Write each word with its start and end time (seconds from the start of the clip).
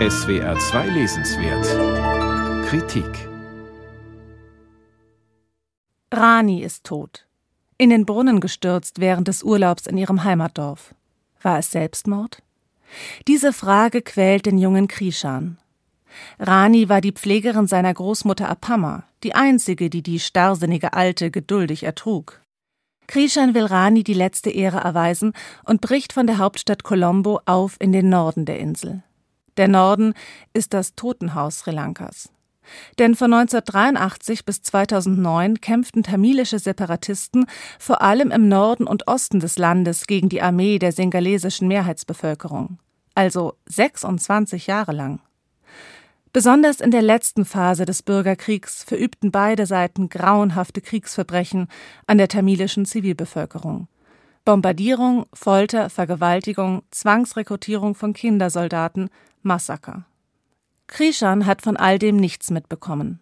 SWR 0.00 0.58
2 0.58 0.88
Lesenswert 0.88 2.66
Kritik 2.66 3.28
Rani 6.12 6.64
ist 6.64 6.82
tot. 6.82 7.28
In 7.78 7.90
den 7.90 8.04
Brunnen 8.04 8.40
gestürzt 8.40 8.98
während 8.98 9.28
des 9.28 9.44
Urlaubs 9.44 9.86
in 9.86 9.96
ihrem 9.96 10.24
Heimatdorf. 10.24 10.96
War 11.42 11.60
es 11.60 11.70
Selbstmord? 11.70 12.42
Diese 13.28 13.52
Frage 13.52 14.02
quält 14.02 14.46
den 14.46 14.58
jungen 14.58 14.88
Krishan. 14.88 15.58
Rani 16.40 16.88
war 16.88 17.00
die 17.00 17.12
Pflegerin 17.12 17.68
seiner 17.68 17.94
Großmutter 17.94 18.48
Apamma, 18.48 19.04
die 19.22 19.36
einzige, 19.36 19.90
die 19.90 20.02
die 20.02 20.18
starrsinnige 20.18 20.94
Alte 20.94 21.30
geduldig 21.30 21.84
ertrug. 21.84 22.40
Krishan 23.06 23.54
will 23.54 23.66
Rani 23.66 24.02
die 24.02 24.14
letzte 24.14 24.50
Ehre 24.50 24.78
erweisen 24.78 25.34
und 25.64 25.80
bricht 25.80 26.12
von 26.12 26.26
der 26.26 26.38
Hauptstadt 26.38 26.82
Colombo 26.82 27.40
auf 27.46 27.76
in 27.78 27.92
den 27.92 28.08
Norden 28.08 28.44
der 28.44 28.58
Insel. 28.58 29.04
Der 29.56 29.68
Norden 29.68 30.14
ist 30.52 30.74
das 30.74 30.94
Totenhaus 30.94 31.60
Sri 31.60 31.70
Lankas. 31.70 32.30
Denn 32.98 33.14
von 33.14 33.32
1983 33.32 34.44
bis 34.44 34.62
2009 34.62 35.60
kämpften 35.60 36.02
tamilische 36.02 36.58
Separatisten 36.58 37.46
vor 37.78 38.02
allem 38.02 38.30
im 38.30 38.48
Norden 38.48 38.86
und 38.86 39.06
Osten 39.06 39.40
des 39.40 39.58
Landes 39.58 40.06
gegen 40.06 40.28
die 40.28 40.42
Armee 40.42 40.78
der 40.78 40.92
singalesischen 40.92 41.68
Mehrheitsbevölkerung. 41.68 42.78
Also 43.14 43.54
26 43.66 44.66
Jahre 44.66 44.92
lang. 44.92 45.20
Besonders 46.32 46.80
in 46.80 46.90
der 46.90 47.02
letzten 47.02 47.44
Phase 47.44 47.84
des 47.84 48.02
Bürgerkriegs 48.02 48.82
verübten 48.82 49.30
beide 49.30 49.66
Seiten 49.66 50.08
grauenhafte 50.08 50.80
Kriegsverbrechen 50.80 51.68
an 52.08 52.18
der 52.18 52.26
tamilischen 52.26 52.86
Zivilbevölkerung. 52.86 53.86
Bombardierung, 54.44 55.26
Folter, 55.32 55.90
Vergewaltigung, 55.90 56.82
Zwangsrekrutierung 56.90 57.94
von 57.94 58.12
Kindersoldaten, 58.12 59.10
Massaker. 59.42 60.04
Krishan 60.86 61.46
hat 61.46 61.62
von 61.62 61.76
all 61.76 61.98
dem 61.98 62.16
nichts 62.16 62.50
mitbekommen. 62.50 63.20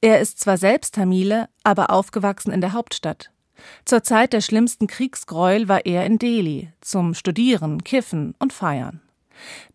Er 0.00 0.20
ist 0.20 0.40
zwar 0.40 0.58
selbst 0.58 0.94
Tamile, 0.94 1.48
aber 1.62 1.90
aufgewachsen 1.90 2.52
in 2.52 2.60
der 2.60 2.72
Hauptstadt. 2.72 3.30
Zur 3.84 4.02
Zeit 4.02 4.32
der 4.32 4.40
schlimmsten 4.40 4.86
Kriegsgräuel 4.86 5.68
war 5.68 5.86
er 5.86 6.04
in 6.04 6.18
Delhi 6.18 6.72
zum 6.80 7.14
Studieren, 7.14 7.82
Kiffen 7.84 8.34
und 8.38 8.52
Feiern 8.52 9.00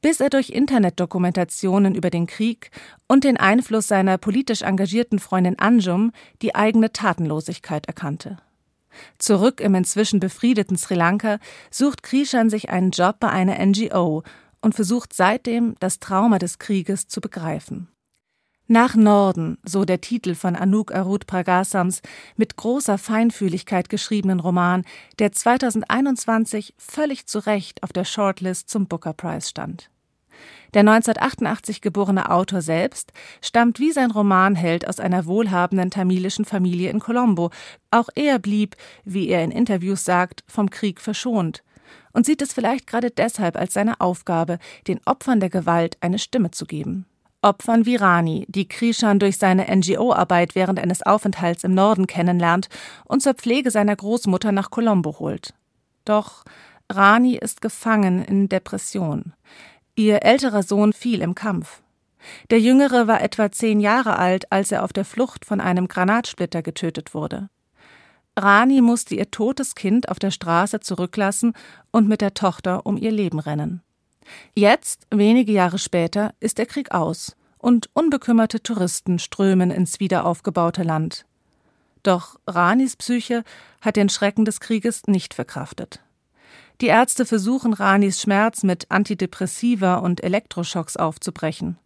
bis 0.00 0.20
er 0.20 0.30
durch 0.30 0.50
Internetdokumentationen 0.50 1.94
über 1.94 2.10
den 2.10 2.26
Krieg 2.26 2.70
und 3.06 3.24
den 3.24 3.36
Einfluss 3.36 3.88
seiner 3.88 4.18
politisch 4.18 4.62
engagierten 4.62 5.18
Freundin 5.18 5.58
Anjum 5.58 6.12
die 6.42 6.54
eigene 6.54 6.92
Tatenlosigkeit 6.92 7.86
erkannte. 7.86 8.38
Zurück 9.18 9.60
im 9.60 9.74
inzwischen 9.74 10.20
befriedeten 10.20 10.76
Sri 10.76 10.94
Lanka 10.94 11.38
sucht 11.70 12.02
Krishan 12.02 12.50
sich 12.50 12.70
einen 12.70 12.90
Job 12.90 13.16
bei 13.20 13.28
einer 13.28 13.58
NGO 13.64 14.22
und 14.60 14.74
versucht 14.74 15.12
seitdem, 15.12 15.74
das 15.80 16.00
Trauma 16.00 16.38
des 16.38 16.58
Krieges 16.58 17.08
zu 17.08 17.20
begreifen. 17.20 17.88
Nach 18.72 18.94
Norden, 18.94 19.58
so 19.64 19.84
der 19.84 20.00
Titel 20.00 20.36
von 20.36 20.54
Anouk 20.54 20.94
Arut 20.94 21.26
Pragasams 21.26 22.02
mit 22.36 22.54
großer 22.54 22.98
Feinfühligkeit 22.98 23.88
geschriebenen 23.88 24.38
Roman, 24.38 24.84
der 25.18 25.32
2021 25.32 26.74
völlig 26.78 27.26
zu 27.26 27.40
Recht 27.40 27.82
auf 27.82 27.92
der 27.92 28.04
Shortlist 28.04 28.70
zum 28.70 28.86
Booker 28.86 29.12
Prize 29.12 29.48
stand. 29.48 29.90
Der 30.74 30.80
1988 30.80 31.80
geborene 31.80 32.30
Autor 32.30 32.62
selbst 32.62 33.12
stammt 33.42 33.78
wie 33.78 33.92
sein 33.92 34.10
Romanheld 34.10 34.88
aus 34.88 35.00
einer 35.00 35.26
wohlhabenden 35.26 35.90
tamilischen 35.90 36.44
Familie 36.44 36.90
in 36.90 37.00
Colombo. 37.00 37.50
Auch 37.90 38.08
er 38.14 38.38
blieb, 38.38 38.76
wie 39.04 39.28
er 39.28 39.42
in 39.42 39.50
Interviews 39.50 40.04
sagt, 40.04 40.44
vom 40.46 40.70
Krieg 40.70 41.00
verschont 41.00 41.62
und 42.12 42.26
sieht 42.26 42.42
es 42.42 42.52
vielleicht 42.52 42.86
gerade 42.86 43.10
deshalb 43.10 43.56
als 43.56 43.74
seine 43.74 44.00
Aufgabe, 44.00 44.58
den 44.86 45.00
Opfern 45.04 45.40
der 45.40 45.50
Gewalt 45.50 45.96
eine 46.00 46.18
Stimme 46.18 46.50
zu 46.50 46.66
geben. 46.66 47.06
Opfern 47.42 47.86
wie 47.86 47.96
Rani, 47.96 48.44
die 48.48 48.68
Krishan 48.68 49.18
durch 49.18 49.38
seine 49.38 49.74
NGO-Arbeit 49.74 50.54
während 50.54 50.78
eines 50.78 51.02
Aufenthalts 51.02 51.64
im 51.64 51.72
Norden 51.72 52.06
kennenlernt 52.06 52.68
und 53.06 53.22
zur 53.22 53.34
Pflege 53.34 53.70
seiner 53.70 53.96
Großmutter 53.96 54.52
nach 54.52 54.70
Colombo 54.70 55.18
holt. 55.18 55.54
Doch 56.04 56.44
Rani 56.90 57.36
ist 57.36 57.62
gefangen 57.62 58.22
in 58.22 58.48
Depression. 58.48 59.32
Ihr 60.00 60.22
älterer 60.22 60.62
Sohn 60.62 60.94
fiel 60.94 61.20
im 61.20 61.34
Kampf. 61.34 61.82
Der 62.48 62.58
jüngere 62.58 63.06
war 63.06 63.20
etwa 63.20 63.52
zehn 63.52 63.80
Jahre 63.80 64.18
alt, 64.18 64.50
als 64.50 64.72
er 64.72 64.82
auf 64.82 64.94
der 64.94 65.04
Flucht 65.04 65.44
von 65.44 65.60
einem 65.60 65.88
Granatsplitter 65.88 66.62
getötet 66.62 67.12
wurde. 67.12 67.50
Rani 68.34 68.80
musste 68.80 69.14
ihr 69.14 69.30
totes 69.30 69.74
Kind 69.74 70.08
auf 70.08 70.18
der 70.18 70.30
Straße 70.30 70.80
zurücklassen 70.80 71.52
und 71.90 72.08
mit 72.08 72.22
der 72.22 72.32
Tochter 72.32 72.86
um 72.86 72.96
ihr 72.96 73.10
Leben 73.10 73.40
rennen. 73.40 73.82
Jetzt, 74.54 75.06
wenige 75.10 75.52
Jahre 75.52 75.78
später, 75.78 76.32
ist 76.40 76.56
der 76.56 76.64
Krieg 76.64 76.92
aus 76.92 77.36
und 77.58 77.90
unbekümmerte 77.92 78.62
Touristen 78.62 79.18
strömen 79.18 79.70
ins 79.70 80.00
wiederaufgebaute 80.00 80.82
Land. 80.82 81.26
Doch 82.02 82.40
Ranis 82.46 82.96
Psyche 82.96 83.44
hat 83.82 83.96
den 83.96 84.08
Schrecken 84.08 84.46
des 84.46 84.60
Krieges 84.60 85.02
nicht 85.08 85.34
verkraftet. 85.34 86.00
Die 86.80 86.86
Ärzte 86.86 87.26
versuchen 87.26 87.74
Ranis 87.74 88.22
Schmerz 88.22 88.62
mit 88.62 88.90
Antidepressiva 88.90 89.96
und 89.96 90.24
Elektroschocks 90.24 90.96
aufzubrechen. 90.96 91.78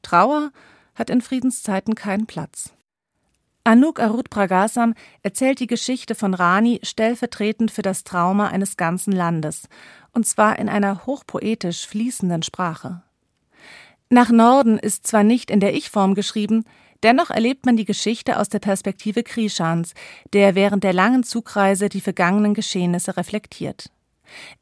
Trauer 0.00 0.52
hat 0.94 1.10
in 1.10 1.20
Friedenszeiten 1.20 1.94
keinen 1.94 2.26
Platz. 2.26 2.72
Anouk 3.64 4.00
Arut 4.00 4.30
Pragasam 4.30 4.94
erzählt 5.22 5.60
die 5.60 5.66
Geschichte 5.66 6.14
von 6.14 6.32
Rani 6.32 6.80
stellvertretend 6.82 7.70
für 7.70 7.82
das 7.82 8.04
Trauma 8.04 8.48
eines 8.48 8.78
ganzen 8.78 9.12
Landes, 9.12 9.68
und 10.12 10.26
zwar 10.26 10.58
in 10.58 10.70
einer 10.70 11.04
hochpoetisch 11.04 11.86
fließenden 11.86 12.42
Sprache. 12.42 13.02
Nach 14.08 14.30
Norden 14.30 14.78
ist 14.78 15.06
zwar 15.06 15.24
nicht 15.24 15.50
in 15.50 15.60
der 15.60 15.74
Ich-Form 15.74 16.14
geschrieben, 16.14 16.64
dennoch 17.02 17.28
erlebt 17.28 17.66
man 17.66 17.76
die 17.76 17.84
Geschichte 17.84 18.38
aus 18.38 18.48
der 18.48 18.60
Perspektive 18.60 19.22
Krishans, 19.22 19.92
der 20.32 20.54
während 20.54 20.84
der 20.84 20.94
langen 20.94 21.22
Zugreise 21.22 21.90
die 21.90 22.00
vergangenen 22.00 22.54
Geschehnisse 22.54 23.18
reflektiert. 23.18 23.90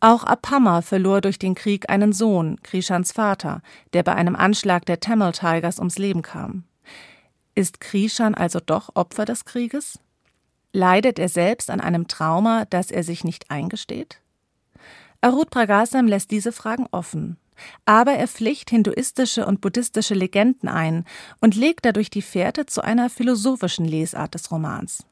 Auch 0.00 0.24
Apamma 0.24 0.82
verlor 0.82 1.20
durch 1.20 1.38
den 1.38 1.54
Krieg 1.54 1.88
einen 1.90 2.12
Sohn, 2.12 2.60
Krishans 2.62 3.12
Vater, 3.12 3.62
der 3.92 4.02
bei 4.02 4.14
einem 4.14 4.36
Anschlag 4.36 4.84
der 4.86 5.00
Tamil 5.00 5.32
Tigers 5.32 5.78
ums 5.78 5.98
Leben 5.98 6.22
kam. 6.22 6.64
Ist 7.54 7.80
Krishan 7.80 8.34
also 8.34 8.60
doch 8.60 8.90
Opfer 8.94 9.24
des 9.24 9.44
Krieges? 9.44 9.98
Leidet 10.72 11.18
er 11.18 11.28
selbst 11.28 11.70
an 11.70 11.80
einem 11.80 12.08
Trauma, 12.08 12.64
das 12.64 12.90
er 12.90 13.04
sich 13.04 13.24
nicht 13.24 13.50
eingesteht? 13.50 14.20
Arut 15.20 15.50
Pragasam 15.50 16.06
lässt 16.06 16.30
diese 16.30 16.50
Fragen 16.50 16.86
offen. 16.90 17.36
Aber 17.84 18.12
er 18.12 18.26
pflicht 18.26 18.70
hinduistische 18.70 19.46
und 19.46 19.60
buddhistische 19.60 20.14
Legenden 20.14 20.68
ein 20.68 21.04
und 21.40 21.54
legt 21.54 21.84
dadurch 21.84 22.10
die 22.10 22.22
Fährte 22.22 22.66
zu 22.66 22.82
einer 22.82 23.10
philosophischen 23.10 23.84
Lesart 23.84 24.34
des 24.34 24.50
Romans. 24.50 25.04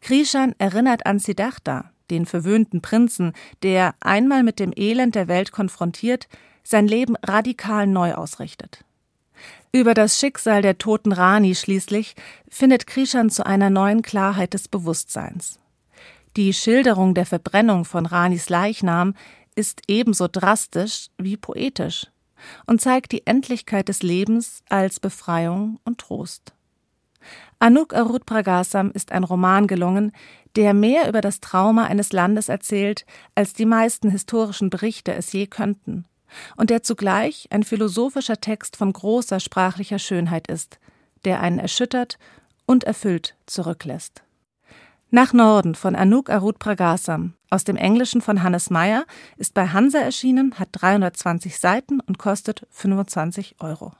Krishan 0.00 0.54
erinnert 0.58 1.04
an 1.04 1.18
Siddhartha, 1.18 1.90
den 2.10 2.26
verwöhnten 2.26 2.82
Prinzen, 2.82 3.32
der, 3.62 3.94
einmal 4.00 4.42
mit 4.42 4.58
dem 4.58 4.72
Elend 4.74 5.14
der 5.14 5.28
Welt 5.28 5.52
konfrontiert, 5.52 6.28
sein 6.62 6.88
Leben 6.88 7.16
radikal 7.22 7.86
neu 7.86 8.14
ausrichtet. 8.14 8.84
Über 9.72 9.94
das 9.94 10.18
Schicksal 10.18 10.62
der 10.62 10.78
toten 10.78 11.12
Rani 11.12 11.54
schließlich 11.54 12.14
findet 12.48 12.86
Krishan 12.86 13.30
zu 13.30 13.44
einer 13.44 13.70
neuen 13.70 14.02
Klarheit 14.02 14.54
des 14.54 14.68
Bewusstseins. 14.68 15.60
Die 16.36 16.52
Schilderung 16.52 17.14
der 17.14 17.26
Verbrennung 17.26 17.84
von 17.84 18.06
Ranis 18.06 18.48
Leichnam 18.48 19.14
ist 19.54 19.82
ebenso 19.88 20.28
drastisch 20.28 21.08
wie 21.18 21.36
poetisch 21.36 22.06
und 22.66 22.80
zeigt 22.80 23.12
die 23.12 23.26
Endlichkeit 23.26 23.88
des 23.88 24.02
Lebens 24.02 24.62
als 24.68 25.00
Befreiung 25.00 25.80
und 25.84 25.98
Trost. 25.98 26.55
Anouk 27.58 27.94
Arut 27.94 28.26
Pragasam 28.26 28.90
ist 28.90 29.12
ein 29.12 29.24
Roman 29.24 29.66
gelungen, 29.66 30.12
der 30.56 30.74
mehr 30.74 31.08
über 31.08 31.22
das 31.22 31.40
Trauma 31.40 31.84
eines 31.84 32.12
Landes 32.12 32.48
erzählt, 32.50 33.06
als 33.34 33.54
die 33.54 33.64
meisten 33.64 34.10
historischen 34.10 34.68
Berichte 34.68 35.14
es 35.14 35.32
je 35.32 35.46
könnten 35.46 36.04
und 36.56 36.70
der 36.70 36.82
zugleich 36.82 37.48
ein 37.50 37.62
philosophischer 37.62 38.40
Text 38.40 38.76
von 38.76 38.92
großer 38.92 39.40
sprachlicher 39.40 39.98
Schönheit 39.98 40.48
ist, 40.48 40.78
der 41.24 41.40
einen 41.40 41.58
erschüttert 41.58 42.18
und 42.66 42.84
erfüllt 42.84 43.36
zurücklässt. 43.46 44.22
Nach 45.10 45.32
Norden 45.32 45.74
von 45.74 45.94
Anouk 45.94 46.30
Arut 46.30 46.58
Pragasam 46.58 47.34
aus 47.48 47.64
dem 47.64 47.76
Englischen 47.76 48.20
von 48.20 48.42
Hannes 48.42 48.70
Meyer 48.70 49.06
ist 49.36 49.54
bei 49.54 49.68
Hansa 49.68 50.00
erschienen, 50.00 50.58
hat 50.58 50.68
320 50.72 51.58
Seiten 51.58 52.00
und 52.00 52.18
kostet 52.18 52.66
25 52.70 53.56
Euro. 53.60 53.92